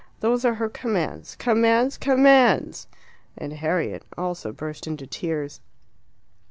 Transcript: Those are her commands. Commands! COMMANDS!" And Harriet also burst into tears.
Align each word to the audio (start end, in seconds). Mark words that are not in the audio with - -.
Those 0.21 0.43
are 0.45 0.55
her 0.55 0.67
commands. 0.67 1.35
Commands! 1.35 1.95
COMMANDS!" 1.99 2.87
And 3.37 3.53
Harriet 3.53 4.03
also 4.17 4.51
burst 4.51 4.87
into 4.87 5.05
tears. 5.05 5.61